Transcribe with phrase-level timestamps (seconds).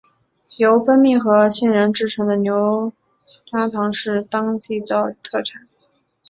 [0.57, 2.91] 由蜂蜜和杏仁制作的牛
[3.45, 5.67] 轧糖是当地的特产。